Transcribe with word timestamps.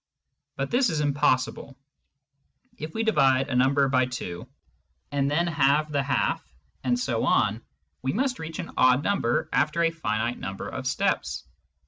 But 0.55 0.71
this 0.71 0.89
is 0.89 0.99
impossible; 0.99 1.77
if 2.79 2.95
we 2.95 3.03
divide 3.03 3.49
a 3.49 3.55
number 3.55 3.87
by 3.87 4.07
2, 4.07 4.47
and 5.11 5.29
then 5.29 5.45
halve 5.45 5.91
the 5.91 6.01
half, 6.01 6.43
and 6.83 6.97
so 6.99 7.23
on, 7.23 7.61
we 8.01 8.11
must 8.11 8.39
reach 8.39 8.57
an 8.57 8.71
odd 8.77 9.03
number 9.03 9.47
after 9.53 9.83
a 9.83 9.91
finite 9.91 10.39
number 10.39 10.67
of 10.67 10.87
steps. 10.87 11.43